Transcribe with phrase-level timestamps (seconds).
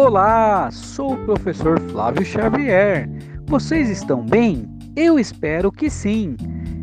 [0.00, 3.10] Olá, sou o professor Flávio Xavier.
[3.48, 4.64] Vocês estão bem?
[4.94, 6.36] Eu espero que sim.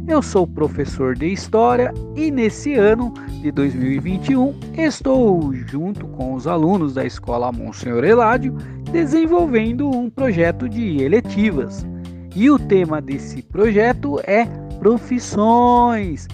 [0.05, 6.95] Eu sou professor de História e nesse ano de 2021 estou junto com os alunos
[6.95, 8.53] da Escola Monsenhor Eládio
[8.91, 11.87] desenvolvendo um projeto de eletivas.
[12.35, 14.45] E o tema desse projeto é
[14.77, 16.27] profissões.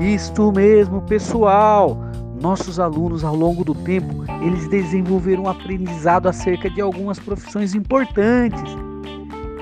[0.00, 2.03] Isto mesmo, pessoal.
[2.44, 8.62] Nossos alunos ao longo do tempo, eles desenvolveram um aprendizado acerca de algumas profissões importantes.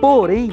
[0.01, 0.51] Porém,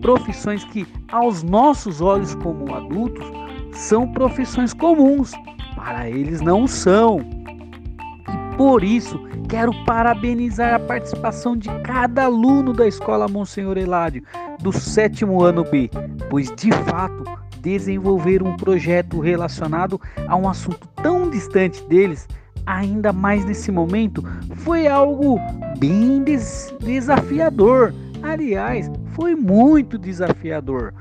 [0.00, 3.26] profissões que, aos nossos olhos como adultos,
[3.72, 5.32] são profissões comuns,
[5.74, 7.18] para eles não são.
[7.18, 14.22] E por isso, quero parabenizar a participação de cada aluno da Escola Monsenhor Eládio
[14.60, 15.90] do sétimo ano B,
[16.30, 22.28] pois de fato desenvolver um projeto relacionado a um assunto tão distante deles,
[22.66, 24.22] ainda mais nesse momento,
[24.56, 25.38] foi algo
[25.78, 27.94] bem des desafiador.
[28.22, 30.92] Aliás, foi muito desafiador.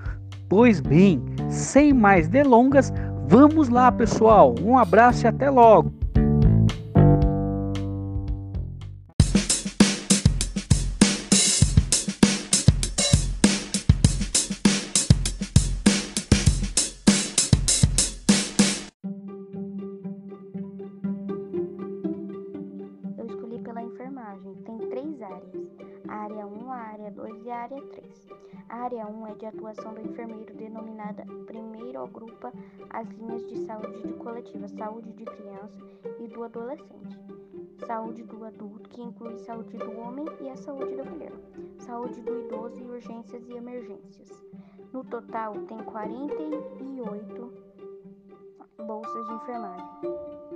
[0.48, 2.94] Pois bem, sem mais delongas,
[3.28, 4.56] vamos lá, pessoal.
[4.62, 6.01] Um abraço e até logo.
[26.92, 28.28] Área 1, a área 2 e a área 3.
[28.70, 32.52] A área 1 é de atuação do enfermeiro, denominada primeiro agrupa
[32.90, 35.80] as linhas de saúde de coletiva, saúde de criança
[36.20, 37.20] e do adolescente,
[37.86, 41.34] saúde do adulto, que inclui saúde do homem e a saúde da mulher,
[41.80, 44.30] saúde do idoso e urgências e emergências.
[44.92, 47.54] No total, tem 48
[48.86, 50.51] bolsas de enfermagem.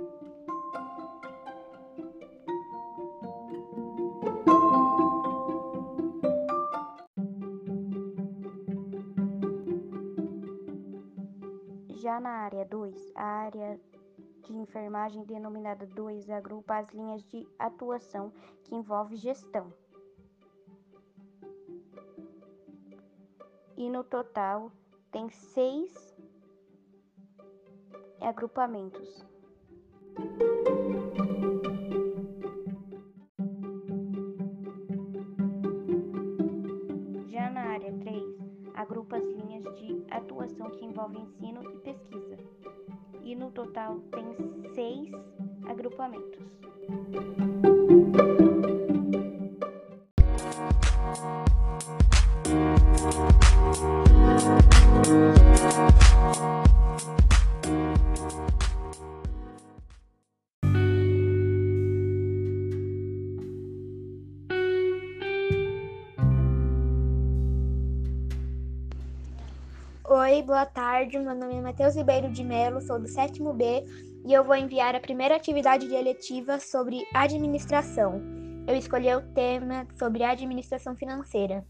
[12.66, 13.80] 2, a área
[14.46, 18.32] de enfermagem denominada 2 agrupa as linhas de atuação
[18.64, 19.72] que envolve gestão.
[23.76, 24.70] E no total
[25.10, 26.16] tem seis
[28.20, 29.24] agrupamentos.
[37.28, 38.22] Já na área 3,
[38.74, 42.55] agrupa as linhas de atuação que envolvem ensino e pesquisa.
[43.26, 44.24] E no total tem
[44.72, 45.10] seis
[45.68, 46.46] agrupamentos.
[70.46, 71.18] Boa tarde.
[71.18, 73.84] Meu nome é Matheus Ribeiro de Melo, sou do sétimo B
[74.24, 78.22] e eu vou enviar a primeira atividade de eletiva sobre administração.
[78.64, 81.66] Eu escolhi o tema sobre administração financeira.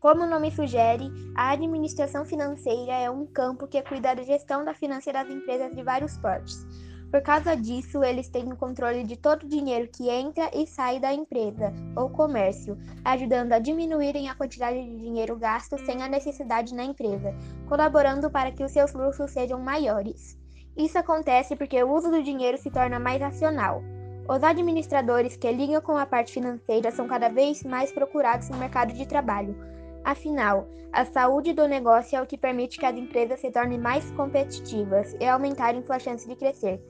[0.00, 1.04] Como o nome sugere,
[1.36, 5.82] a administração financeira é um campo que cuida da gestão da finança das empresas de
[5.82, 6.66] vários portes.
[7.12, 10.98] Por causa disso, eles têm o controle de todo o dinheiro que entra e sai
[10.98, 16.74] da empresa ou comércio, ajudando a diminuírem a quantidade de dinheiro gasto sem a necessidade
[16.74, 17.34] na empresa,
[17.68, 20.38] colaborando para que os seus fluxos sejam maiores.
[20.74, 23.82] Isso acontece porque o uso do dinheiro se torna mais racional.
[24.26, 28.94] Os administradores que ligam com a parte financeira são cada vez mais procurados no mercado
[28.94, 29.54] de trabalho.
[30.02, 34.10] Afinal, a saúde do negócio é o que permite que as empresas se tornem mais
[34.12, 36.82] competitivas e aumentarem sua chance de crescer.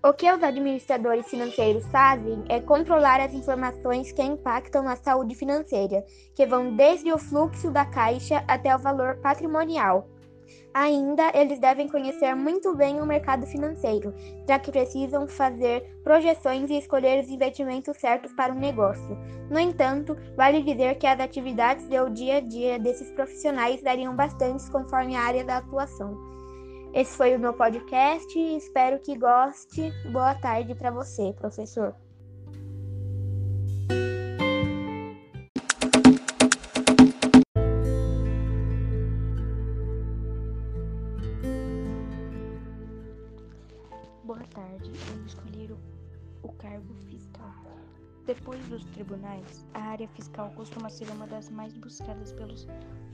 [0.00, 6.04] O que os administradores financeiros fazem é controlar as informações que impactam a saúde financeira,
[6.36, 10.08] que vão desde o fluxo da caixa até o valor patrimonial.
[10.72, 14.14] Ainda, eles devem conhecer muito bem o mercado financeiro,
[14.46, 19.18] já que precisam fazer projeções e escolher os investimentos certos para o negócio.
[19.50, 24.70] No entanto, vale dizer que as atividades do dia a dia desses profissionais variam bastante
[24.70, 26.16] conforme a área da atuação.
[26.94, 28.38] Esse foi o meu podcast.
[28.38, 29.92] Espero que goste.
[30.10, 31.94] Boa tarde para você, professor.
[49.08, 52.66] Tribunais, a área fiscal costuma ser uma das mais buscadas pelos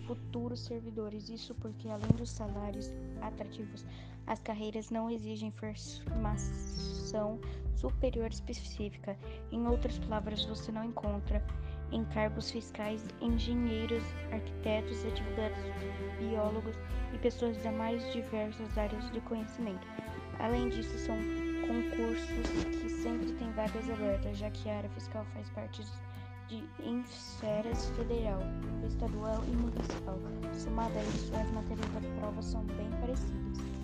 [0.07, 1.29] futuros servidores.
[1.29, 2.91] Isso porque, além dos salários
[3.23, 3.87] atrativos,
[4.27, 7.39] as carreiras não exigem formação
[7.77, 9.17] superior específica.
[9.53, 11.45] Em outras palavras, você não encontra
[11.93, 14.03] em cargos fiscais engenheiros,
[14.33, 15.59] arquitetos, advogados,
[16.19, 16.77] biólogos
[17.15, 19.87] e pessoas das mais diversas áreas de conhecimento.
[20.41, 21.17] Além disso, são
[21.67, 22.49] concursos
[22.81, 25.83] que sempre têm vagas abertas, já que a área fiscal faz parte
[26.49, 26.65] de
[27.11, 28.41] esferas federal,
[28.87, 30.19] estadual e municipal.
[30.53, 33.84] Somada a isso, as matérias da prova são bem parecidas.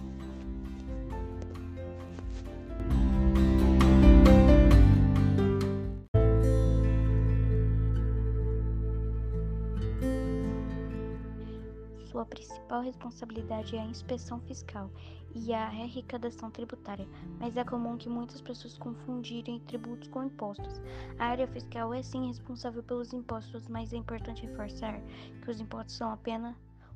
[12.70, 14.88] Principal responsabilidade é a inspeção fiscal
[15.34, 17.06] e a arrecadação tributária,
[17.40, 20.81] mas é comum que muitas pessoas confundirem tributos com impostos.
[21.19, 25.00] A área fiscal é sim responsável pelos impostos, mas é importante reforçar
[25.43, 26.55] que os impostos são apenas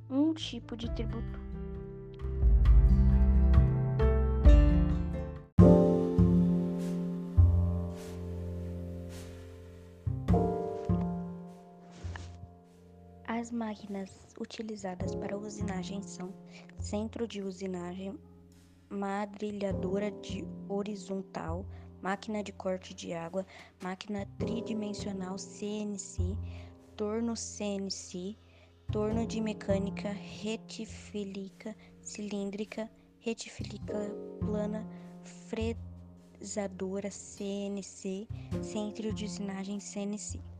[0.08, 1.53] um tipo de tributo.
[13.54, 16.34] Máquinas utilizadas para usinagem são
[16.78, 18.18] centro de usinagem,
[18.90, 21.64] madrilhadora de horizontal,
[22.02, 23.46] máquina de corte de água,
[23.82, 26.36] máquina tridimensional CNC,
[26.96, 28.36] torno CNC,
[28.92, 30.10] torno de mecânica
[30.42, 32.90] retifílica cilíndrica,
[33.20, 33.94] retifílica
[34.40, 34.86] plana,
[35.48, 38.28] fresadora CNC,
[38.62, 40.53] centro de usinagem CNC.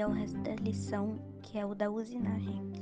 [0.00, 2.72] Esse é o resto da lição, que é o da usinagem.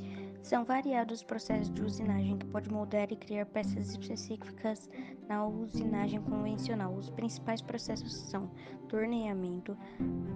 [0.41, 4.88] São variados os processos de usinagem que podem moldar e criar peças específicas
[5.29, 6.94] na usinagem convencional.
[6.94, 8.49] Os principais processos são
[8.88, 9.76] torneamento,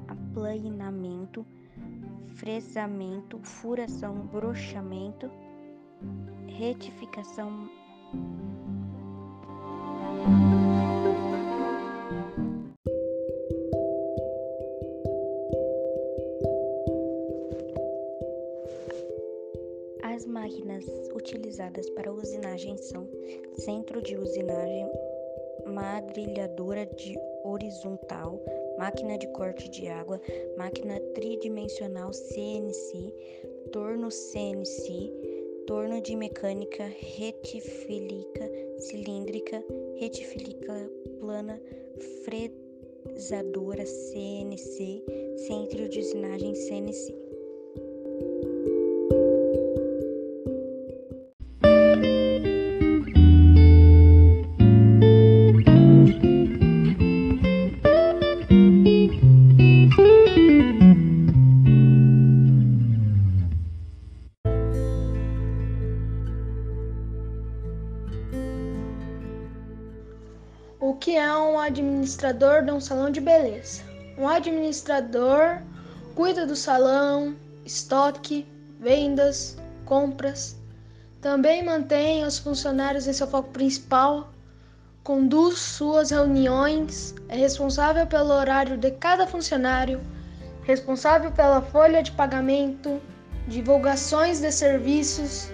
[0.08, 1.46] aplanamento,
[2.30, 5.30] fresamento, furação, brochamento,
[6.48, 7.70] retificação.
[20.14, 23.08] As máquinas utilizadas para usinagem são
[23.54, 24.86] centro de usinagem,
[25.64, 28.38] madrilhadora de horizontal,
[28.76, 30.20] máquina de corte de água,
[30.58, 33.14] máquina tridimensional CNC,
[33.72, 36.84] torno CNC, torno de mecânica
[37.16, 38.50] retifílica
[38.80, 39.64] cilíndrica,
[39.98, 41.58] retifílica plana,
[42.22, 45.02] fresadora CNC,
[45.38, 47.21] centro de usinagem CNC.
[72.32, 73.82] Administrador de um salão de beleza?
[74.16, 75.58] Um administrador
[76.14, 78.46] cuida do salão, estoque,
[78.80, 80.56] vendas, compras.
[81.20, 84.32] Também mantém os funcionários em seu foco principal,
[85.04, 90.00] conduz suas reuniões, é responsável pelo horário de cada funcionário,
[90.64, 93.00] responsável pela folha de pagamento,
[93.46, 95.48] divulgações de serviços,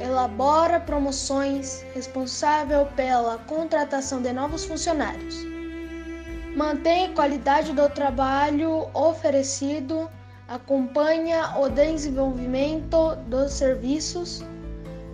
[0.00, 5.55] elabora promoções, responsável pela contratação de novos funcionários.
[6.56, 10.08] Mantém a qualidade do trabalho oferecido,
[10.48, 14.42] acompanha o desenvolvimento dos serviços,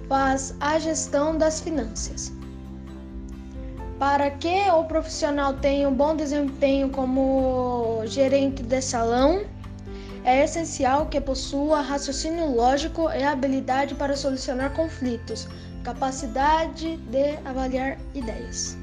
[0.09, 2.33] faz a gestão das finanças.
[3.99, 9.45] Para que o profissional tenha um bom desempenho como gerente de salão,
[10.23, 15.49] é essencial que possua raciocínio lógico e habilidade para solucionar conflitos,
[15.83, 18.77] capacidade de avaliar ideias.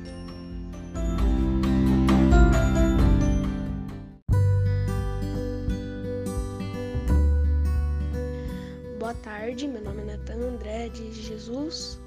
[9.39, 11.98] Tarde, meu nome é Natan André de Jesus,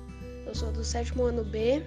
[0.44, 1.82] eu sou do sétimo ano B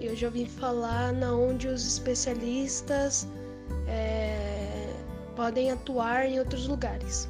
[0.00, 3.28] e hoje eu vim falar na onde os especialistas
[3.86, 4.92] é,
[5.36, 7.28] podem atuar em outros lugares.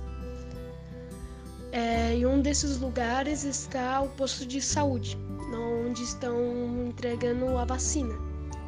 [1.72, 5.18] É, em um desses lugares está o posto de saúde,
[5.86, 6.38] onde estão
[6.88, 8.14] entregando a vacina.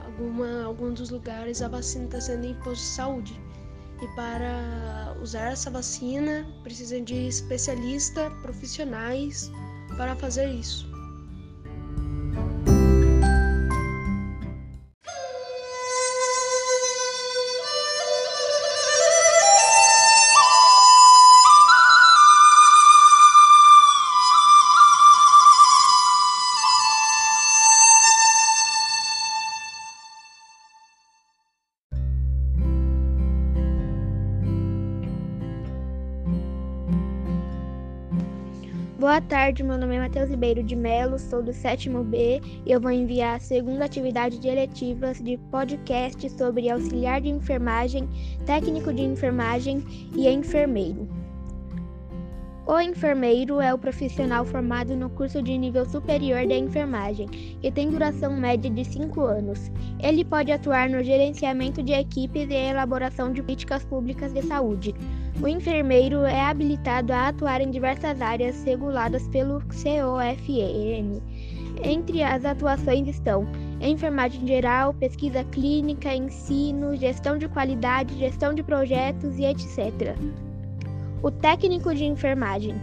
[0.05, 3.42] Alguma, alguns dos lugares a vacina está sendo em posto de saúde.
[4.03, 9.49] E para usar essa vacina, precisam de especialistas profissionais
[9.97, 10.92] para fazer isso.
[39.03, 42.81] Boa tarde, meu nome é Matheus Ribeiro de Melo, sou do sétimo B e eu
[42.81, 48.09] vou enviar a segunda atividade de eletivas de podcast sobre auxiliar de enfermagem,
[48.47, 49.83] técnico de enfermagem
[50.17, 51.02] e enfermeiro.
[52.73, 57.29] O enfermeiro é o profissional formado no curso de nível superior da enfermagem
[57.63, 59.71] e tem duração média de 5 anos.
[60.01, 64.95] Ele pode atuar no gerenciamento de equipes e elaboração de políticas públicas de saúde.
[65.43, 71.21] O enfermeiro é habilitado a atuar em diversas áreas reguladas pelo COFN.
[71.85, 73.47] Entre as atuações estão
[73.83, 80.17] enfermagem geral, pesquisa clínica, ensino, gestão de qualidade, gestão de projetos e etc.
[81.23, 82.75] O técnico de enfermagem.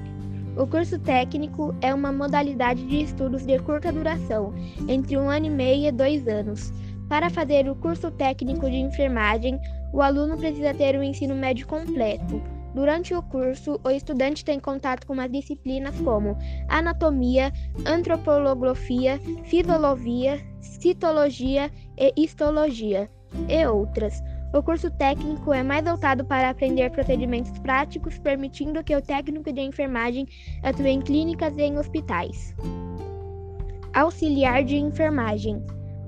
[0.56, 4.54] O curso técnico é uma modalidade de estudos de curta duração,
[4.88, 6.72] entre um ano e meio e dois anos.
[7.10, 9.60] Para fazer o curso técnico de enfermagem,
[9.92, 12.42] o aluno precisa ter o ensino médio completo.
[12.74, 16.38] Durante o curso, o estudante tem contato com as disciplinas como
[16.70, 17.52] anatomia,
[17.86, 23.10] antropologia, fisiologia, citologia e histologia,
[23.50, 24.24] e outras.
[24.52, 29.62] O curso técnico é mais voltado para aprender procedimentos práticos, permitindo que o técnico de
[29.62, 30.28] enfermagem
[30.64, 32.56] atue em clínicas e em hospitais.
[33.94, 35.64] Auxiliar de enfermagem.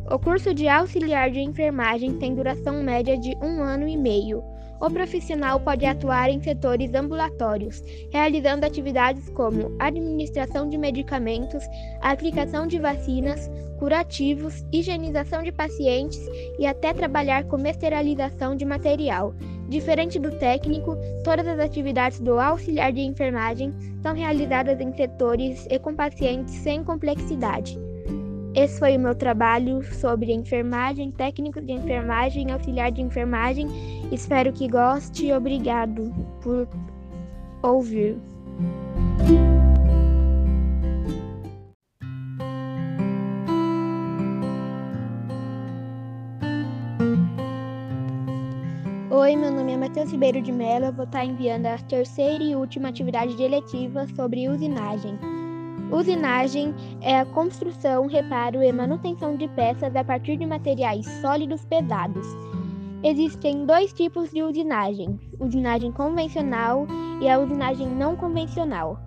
[0.09, 4.43] O curso de auxiliar de enfermagem tem duração média de um ano e meio.
[4.81, 11.63] O profissional pode atuar em setores ambulatórios, realizando atividades como administração de medicamentos,
[12.01, 13.47] aplicação de vacinas,
[13.77, 16.19] curativos, higienização de pacientes
[16.57, 19.35] e até trabalhar com esterilização de material.
[19.69, 23.71] Diferente do técnico, todas as atividades do auxiliar de enfermagem
[24.01, 27.79] são realizadas em setores e com pacientes sem complexidade.
[28.53, 33.65] Esse foi o meu trabalho sobre enfermagem, técnico de enfermagem, auxiliar de enfermagem.
[34.11, 36.67] Espero que goste obrigado por
[37.63, 38.17] ouvir.
[49.09, 50.87] Oi, meu nome é Matheus Ribeiro de Mello.
[50.87, 55.40] Eu vou estar enviando a terceira e última atividade de eletiva sobre usinagem.
[55.91, 62.25] Usinagem é a construção, reparo e manutenção de peças a partir de materiais sólidos pesados.
[63.03, 66.87] Existem dois tipos de usinagem: usinagem convencional
[67.19, 69.01] e a usinagem não convencional.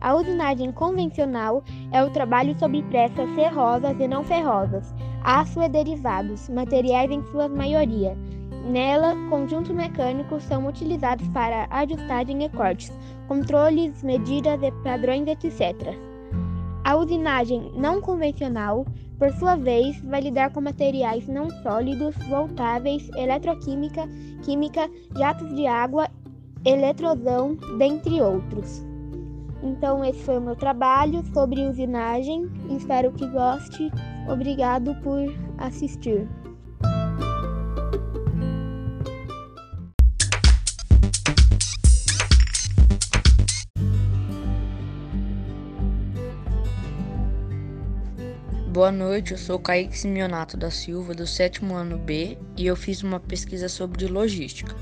[0.00, 1.62] A usinagem convencional
[1.92, 7.46] é o trabalho sobre peças ferrosas e não ferrosas, aço e derivados, materiais em sua
[7.46, 8.16] maioria.
[8.64, 12.90] Nela, conjuntos mecânicos são utilizados para ajustagem e cortes,
[13.28, 16.11] controles, medidas e padrões, etc.
[16.84, 18.84] A usinagem não convencional,
[19.18, 24.08] por sua vez, vai lidar com materiais não sólidos, voltáveis, eletroquímica,
[24.42, 26.08] química, jatos de água,
[26.64, 28.84] eletrosão, dentre outros.
[29.62, 32.50] Então, esse foi o meu trabalho sobre usinagem.
[32.76, 33.90] Espero que goste.
[34.28, 35.20] Obrigado por
[35.58, 36.28] assistir.
[48.72, 53.02] Boa noite, eu sou Kaique Simeonato da Silva, do sétimo ano B, e eu fiz
[53.02, 54.74] uma pesquisa sobre logística.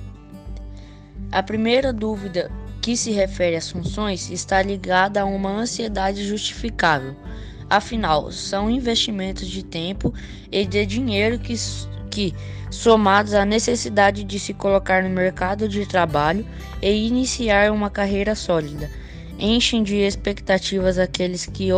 [1.33, 7.17] A primeira dúvida que se refere às funções está ligada a uma ansiedade justificável.
[7.69, 10.15] Afinal, são investimentos de tempo
[10.53, 11.57] e de dinheiro que,
[12.13, 12.33] que,
[12.71, 16.47] somados à necessidade de se colocar no mercado de trabalho
[16.81, 18.89] e iniciar uma carreira sólida,
[19.37, 21.73] enchem de expectativas aqueles que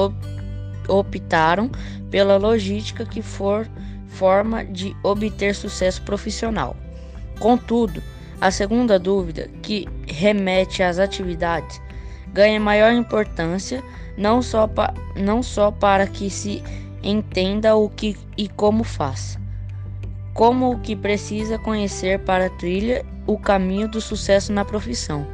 [0.88, 1.70] optaram
[2.10, 3.68] pela logística que for
[4.12, 6.76] forma de obter sucesso profissional.
[7.38, 8.02] Contudo,
[8.40, 11.80] a segunda dúvida, que remete às atividades,
[12.32, 13.82] ganha maior importância
[14.16, 16.62] não só, pa, não só para que se
[17.02, 19.38] entenda o que e como faz,
[20.34, 25.26] como o que precisa conhecer para trilha o caminho do sucesso na profissão,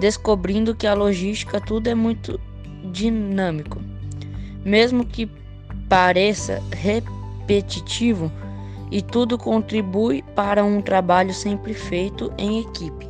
[0.00, 2.40] descobrindo que a logística tudo é muito
[2.92, 3.80] dinâmico
[4.66, 5.30] mesmo que
[5.88, 8.32] pareça repetitivo,
[8.90, 13.05] e tudo contribui para um trabalho sempre feito em equipe.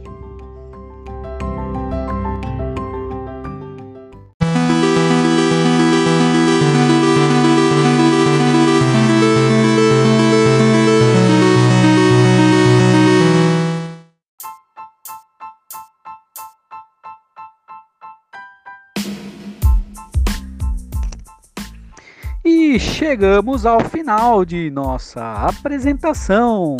[23.06, 26.76] Chegamos ao final de nossa apresentação.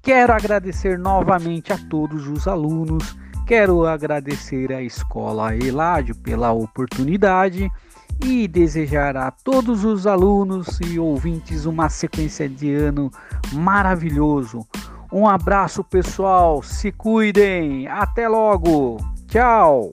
[0.00, 3.14] Quero agradecer novamente a todos os alunos
[3.46, 7.70] Quero agradecer à Escola Eládio pela oportunidade
[8.24, 13.08] e desejar a todos os alunos e ouvintes uma sequência de ano
[13.52, 14.66] maravilhoso.
[15.12, 16.60] Um abraço, pessoal.
[16.60, 17.86] Se cuidem.
[17.86, 18.96] Até logo.
[19.28, 19.92] Tchau.